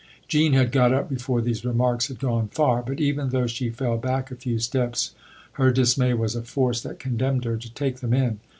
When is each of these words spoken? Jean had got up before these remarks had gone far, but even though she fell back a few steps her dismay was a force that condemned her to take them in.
Jean 0.27 0.53
had 0.53 0.71
got 0.71 0.91
up 0.91 1.09
before 1.09 1.41
these 1.41 1.63
remarks 1.63 2.07
had 2.07 2.17
gone 2.17 2.47
far, 2.47 2.81
but 2.81 2.99
even 2.99 3.29
though 3.29 3.45
she 3.45 3.69
fell 3.69 3.99
back 3.99 4.31
a 4.31 4.35
few 4.35 4.57
steps 4.57 5.13
her 5.51 5.71
dismay 5.71 6.11
was 6.11 6.35
a 6.35 6.41
force 6.41 6.81
that 6.81 6.97
condemned 6.97 7.45
her 7.45 7.55
to 7.55 7.71
take 7.71 7.97
them 7.97 8.11
in. 8.15 8.39